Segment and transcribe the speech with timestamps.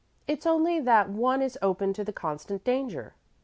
[0.27, 3.13] It's only that one is open to the constant danger."